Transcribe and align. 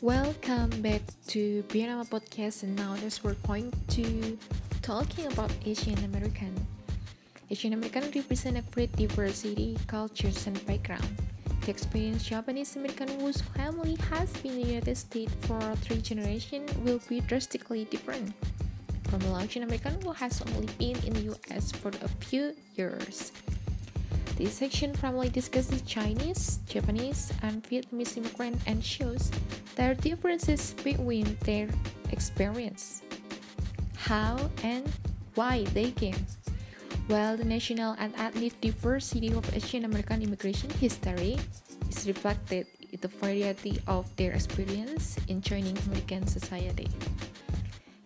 Welcome 0.00 0.70
back 0.80 1.02
to 1.34 1.64
Bianama 1.66 2.06
Podcast 2.06 2.62
and 2.62 2.76
now 2.78 2.94
this 3.02 3.24
we're 3.24 3.34
going 3.42 3.74
to 3.98 4.38
talking 4.80 5.26
about 5.26 5.50
Asian 5.66 5.98
American. 6.04 6.54
Asian 7.50 7.72
American 7.72 8.06
represent 8.14 8.56
a 8.56 8.62
great 8.70 8.94
diversity, 8.94 9.76
cultures 9.88 10.46
and 10.46 10.54
background. 10.70 11.02
The 11.62 11.72
experienced 11.72 12.30
Japanese 12.30 12.76
American 12.76 13.08
whose 13.18 13.42
family 13.58 13.98
has 14.14 14.30
been 14.38 14.52
in 14.52 14.62
the 14.62 14.68
United 14.78 14.96
States 14.96 15.34
for 15.50 15.58
three 15.82 15.98
generations 15.98 16.70
will 16.86 17.00
be 17.08 17.18
drastically 17.18 17.84
different 17.90 18.32
from 19.10 19.20
a 19.34 19.42
Asian 19.42 19.64
American 19.64 20.00
who 20.02 20.12
has 20.12 20.40
only 20.54 20.70
been 20.78 20.94
in 21.02 21.12
the 21.14 21.34
US 21.34 21.72
for 21.72 21.88
a 21.88 22.08
few 22.22 22.54
years. 22.76 23.32
This 24.38 24.54
section 24.54 24.94
primarily 24.94 25.34
discusses 25.34 25.82
Chinese, 25.82 26.62
Japanese, 26.70 27.34
and 27.42 27.58
Vietnamese 27.66 28.16
immigrants 28.22 28.62
and 28.70 28.78
shows 28.78 29.34
their 29.74 29.98
differences 29.98 30.78
between 30.78 31.36
their 31.42 31.66
experience, 32.14 33.02
how 33.98 34.38
and 34.62 34.86
why 35.34 35.66
they 35.74 35.90
came. 35.90 36.22
While 37.10 37.36
the 37.36 37.42
national 37.42 37.98
and 37.98 38.14
ethnic 38.14 38.54
diversity 38.60 39.34
of 39.34 39.42
Asian 39.50 39.84
American 39.84 40.22
immigration 40.22 40.70
history 40.78 41.34
is 41.90 42.06
reflected 42.06 42.70
in 42.94 43.00
the 43.02 43.08
variety 43.08 43.82
of 43.90 44.06
their 44.14 44.38
experience 44.38 45.18
in 45.26 45.42
joining 45.42 45.74
American 45.90 46.28
society. 46.28 46.86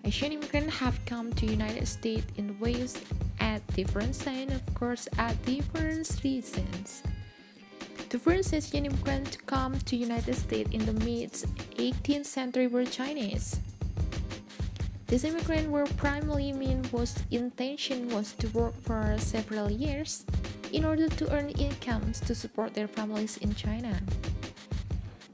Asian 0.05 0.33
immigrants 0.33 0.75
have 0.79 0.99
come 1.07 1.33
to 1.35 1.47
United 1.47 1.87
States 1.87 2.27
in 2.37 2.59
waves 2.59 3.01
at 3.39 3.65
different 3.75 4.19
times, 4.19 4.53
of 4.53 4.75
course, 4.75 5.07
at 5.17 5.41
different 5.47 6.11
reasons. 6.25 7.05
The 8.09 8.19
first 8.19 8.53
Asian 8.53 8.87
immigrants 8.87 9.31
to 9.31 9.39
come 9.47 9.79
to 9.79 9.97
United 9.97 10.35
States 10.35 10.69
in 10.73 10.85
the 10.87 10.93
mid 11.07 11.31
18th 11.79 12.27
century 12.27 12.67
were 12.67 12.85
Chinese. 12.85 13.61
These 15.07 15.25
immigrants 15.25 15.71
were 15.71 15.87
primarily 15.97 16.53
mean 16.53 16.83
whose 16.85 17.15
intention 17.31 18.09
was 18.09 18.33
to 18.43 18.49
work 18.49 18.75
for 18.83 19.15
several 19.19 19.71
years 19.71 20.27
in 20.73 20.85
order 20.85 21.09
to 21.09 21.33
earn 21.33 21.51
incomes 21.51 22.19
to 22.27 22.35
support 22.35 22.75
their 22.75 22.89
families 22.89 23.37
in 23.39 23.55
China. 23.55 23.95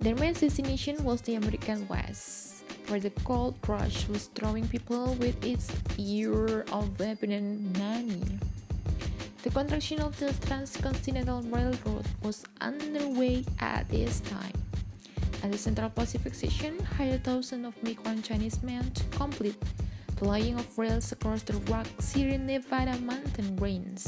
Their 0.00 0.16
main 0.16 0.34
destination 0.34 1.02
was 1.04 1.22
the 1.22 1.36
American 1.36 1.88
West 1.88 2.57
where 2.88 3.00
the 3.00 3.10
gold 3.24 3.54
rush 3.68 4.08
was 4.08 4.28
drawing 4.28 4.66
people 4.68 5.14
with 5.20 5.36
its 5.44 5.70
year 5.96 6.64
of 6.72 7.00
abundant 7.00 7.78
money. 7.78 8.24
The 9.42 9.50
construction 9.50 10.00
of 10.00 10.18
the 10.18 10.32
Transcontinental 10.46 11.42
Railroad 11.42 12.06
was 12.22 12.44
underway 12.60 13.44
at 13.60 13.88
this 13.88 14.20
time, 14.20 14.56
At 15.42 15.52
the 15.52 15.58
Central 15.58 15.90
Pacific 15.90 16.34
Station 16.34 16.78
hired 16.98 17.22
thousands 17.24 17.66
of 17.66 17.82
migrant 17.82 18.24
Chinese 18.24 18.60
men 18.62 18.90
to 18.90 19.04
complete 19.16 19.56
the 20.16 20.26
laying 20.26 20.58
of 20.58 20.66
rails 20.78 21.12
across 21.12 21.42
the 21.42 21.54
Rock 21.70 21.86
Sierra 22.00 22.36
Nevada 22.36 22.98
mountain 22.98 23.56
range. 23.56 24.04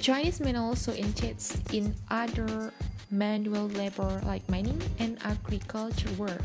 Chinese 0.00 0.40
men 0.40 0.56
also 0.56 0.94
engaged 0.94 1.74
in 1.74 1.94
other 2.10 2.72
manual 3.10 3.68
labor 3.68 4.20
like 4.24 4.48
mining 4.48 4.80
and 4.98 5.18
agriculture 5.24 6.10
work. 6.16 6.40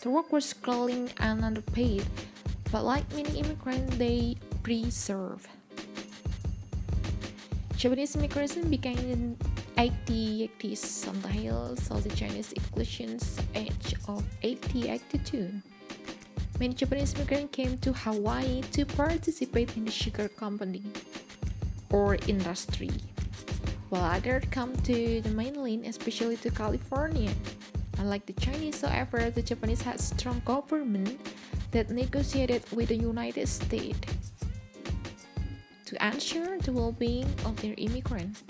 The 0.00 0.08
work 0.08 0.32
was 0.32 0.54
grueling 0.54 1.10
and 1.20 1.44
underpaid, 1.44 2.02
but 2.72 2.84
like 2.84 3.04
many 3.12 3.38
immigrants, 3.38 3.96
they 3.98 4.34
preserve. 4.62 5.46
Japanese 7.76 8.16
immigration 8.16 8.70
began 8.70 8.96
in 8.96 9.36
1880s 9.76 11.06
on 11.06 11.20
the 11.20 11.28
heels 11.28 11.90
of 11.90 12.02
the 12.02 12.08
Chinese 12.16 12.52
Exclusion 12.52 13.20
Act 13.54 13.92
of 14.08 14.24
1882. 14.40 15.52
Many 16.58 16.72
Japanese 16.72 17.12
immigrants 17.14 17.52
came 17.52 17.76
to 17.78 17.92
Hawaii 17.92 18.62
to 18.72 18.86
participate 18.86 19.76
in 19.76 19.84
the 19.84 19.90
sugar 19.90 20.28
company 20.28 20.82
or 21.92 22.16
industry, 22.26 22.90
while 23.90 24.16
others 24.16 24.44
come 24.50 24.74
to 24.88 25.20
the 25.20 25.30
mainland, 25.30 25.84
especially 25.84 26.38
to 26.38 26.50
California. 26.50 27.32
Unlike 28.00 28.26
the 28.32 28.40
Chinese, 28.40 28.80
however, 28.80 29.28
the 29.28 29.42
Japanese 29.42 29.82
had 29.82 30.00
strong 30.00 30.40
government 30.46 31.20
that 31.70 31.90
negotiated 31.90 32.64
with 32.72 32.88
the 32.88 32.96
United 32.96 33.46
States 33.46 34.00
to 35.84 35.94
ensure 36.00 36.56
the 36.60 36.72
well-being 36.72 37.28
of 37.44 37.60
their 37.60 37.74
immigrants. 37.76 38.42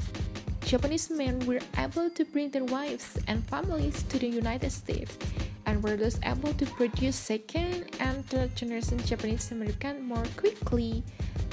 Japanese 0.63 1.11
men 1.11 1.35
were 1.51 1.59
able 1.77 2.09
to 2.11 2.25
bring 2.27 2.51
their 2.51 2.63
wives 2.63 3.19
and 3.27 3.43
families 3.51 4.05
to 4.05 4.21
the 4.21 4.29
United 4.29 4.71
States 4.71 5.19
and 5.67 5.83
were 5.83 5.97
thus 5.97 6.21
able 6.23 6.55
to 6.55 6.67
produce 6.79 7.17
second 7.17 7.91
and 7.99 8.25
third 8.31 8.55
generation 8.55 9.03
Japanese 9.03 9.51
American 9.51 10.01
more 10.07 10.27
quickly 10.37 11.03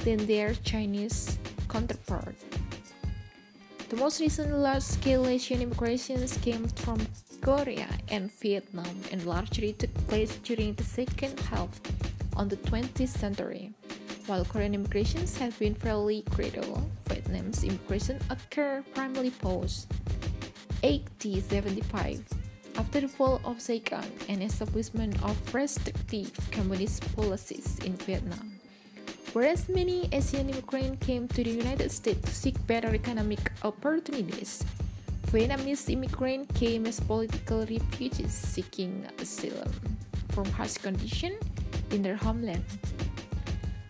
than 0.06 0.24
their 0.30 0.54
Chinese 0.62 1.36
counterparts. 1.68 2.57
The 3.88 3.96
most 3.96 4.20
recent 4.20 4.52
large-scale 4.52 5.26
Asian 5.26 5.62
immigrations 5.62 6.36
came 6.36 6.68
from 6.68 7.00
Korea 7.40 7.88
and 8.08 8.30
Vietnam 8.32 9.00
and 9.10 9.24
largely 9.24 9.72
took 9.72 9.94
place 10.08 10.36
during 10.44 10.74
the 10.74 10.84
second 10.84 11.40
half 11.40 11.70
of 12.36 12.50
the 12.50 12.58
20th 12.68 13.08
century. 13.08 13.72
While 14.26 14.44
Korean 14.44 14.74
immigrations 14.74 15.38
have 15.38 15.58
been 15.58 15.74
fairly 15.74 16.22
gradual, 16.36 16.90
Vietnam's 17.08 17.64
immigration 17.64 18.20
occurred 18.28 18.84
primarily 18.94 19.30
post 19.30 19.88
1875 20.84 22.28
after 22.76 23.00
the 23.00 23.08
fall 23.08 23.40
of 23.42 23.58
Saigon 23.58 24.04
and 24.28 24.42
establishment 24.42 25.16
of 25.24 25.54
restrictive 25.54 26.30
communist 26.52 27.08
policies 27.16 27.78
in 27.86 27.96
Vietnam. 27.96 28.57
Whereas 29.32 29.68
many 29.68 30.08
Asian 30.12 30.48
immigrants 30.48 31.04
came 31.06 31.28
to 31.28 31.44
the 31.44 31.50
United 31.50 31.90
States 31.92 32.22
to 32.22 32.34
seek 32.34 32.66
better 32.66 32.94
economic 32.94 33.52
opportunities, 33.62 34.64
Vietnamese 35.28 35.90
immigrants 35.92 36.58
came 36.58 36.86
as 36.86 37.00
political 37.00 37.60
refugees 37.60 38.32
seeking 38.32 39.06
asylum 39.20 39.70
from 40.30 40.46
harsh 40.52 40.78
conditions 40.78 41.36
in 41.90 42.02
their 42.02 42.16
homeland. 42.16 42.64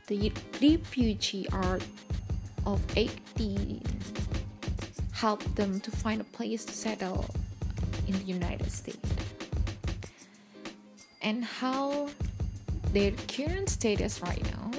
The 0.08 0.32
Refugee 0.60 1.46
Act 1.52 1.86
of 2.66 2.80
18 2.96 3.80
helped 5.12 5.54
them 5.54 5.78
to 5.80 5.90
find 5.90 6.20
a 6.20 6.24
place 6.24 6.64
to 6.64 6.72
settle 6.72 7.24
in 8.08 8.14
the 8.18 8.24
United 8.24 8.70
States. 8.72 9.08
And 11.22 11.44
how 11.44 12.08
their 12.92 13.12
current 13.28 13.68
status 13.68 14.22
right 14.22 14.42
now, 14.50 14.70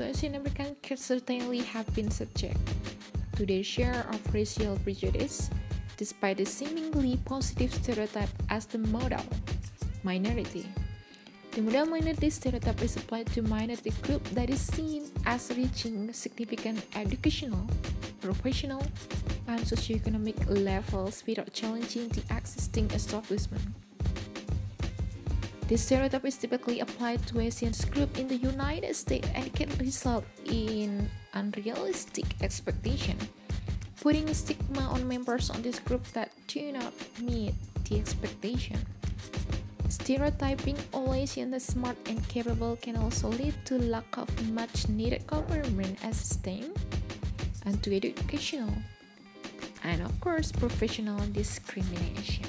so 0.00 0.06
Asian 0.06 0.34
Americans 0.34 1.04
certainly 1.04 1.58
have 1.60 1.84
been 1.94 2.10
subject 2.10 2.56
to 3.36 3.44
their 3.44 3.62
share 3.62 4.06
of 4.08 4.20
racial 4.32 4.76
prejudice 4.78 5.50
despite 5.98 6.38
the 6.38 6.46
seemingly 6.46 7.20
positive 7.26 7.68
stereotype 7.74 8.30
as 8.48 8.64
the 8.64 8.78
model 8.78 9.22
minority. 10.02 10.64
The 11.50 11.60
model 11.60 11.84
minority 11.84 12.30
stereotype 12.30 12.80
is 12.80 12.96
applied 12.96 13.26
to 13.34 13.42
minority 13.42 13.92
group 14.00 14.24
that 14.30 14.48
is 14.48 14.62
seen 14.62 15.04
as 15.26 15.52
reaching 15.54 16.10
significant 16.14 16.80
educational, 16.96 17.68
professional, 18.22 18.80
and 19.48 19.60
socioeconomic 19.60 20.38
levels 20.48 21.22
without 21.26 21.52
challenging 21.52 22.08
the 22.08 22.22
existing 22.34 22.90
establishment. 22.92 23.68
This 25.70 25.86
stereotype 25.86 26.26
is 26.26 26.36
typically 26.36 26.82
applied 26.82 27.22
to 27.30 27.38
Asian 27.38 27.70
group 27.94 28.18
in 28.18 28.26
the 28.26 28.34
United 28.34 28.90
States 28.98 29.30
and 29.38 29.54
can 29.54 29.70
result 29.78 30.26
in 30.44 31.06
unrealistic 31.32 32.26
expectation 32.42 33.14
putting 34.00 34.32
stigma 34.32 34.80
on 34.88 35.06
members 35.06 35.50
on 35.50 35.60
this 35.62 35.78
group 35.78 36.02
that 36.16 36.32
do 36.48 36.72
not 36.72 36.92
meet 37.20 37.54
the 37.84 38.00
expectation. 38.00 38.78
Stereotyping 39.88 40.78
all 40.92 41.12
Asians 41.12 41.52
as 41.54 41.64
smart 41.64 41.96
and 42.08 42.16
capable 42.28 42.76
can 42.80 42.96
also 42.96 43.28
lead 43.28 43.54
to 43.66 43.76
lack 43.76 44.08
of 44.16 44.26
much 44.50 44.88
needed 44.88 45.26
government 45.26 45.98
assistance 46.02 46.72
and 47.66 47.82
to 47.82 47.94
educational 47.94 48.72
and 49.84 50.00
of 50.00 50.18
course 50.20 50.50
professional 50.50 51.20
discrimination. 51.32 52.48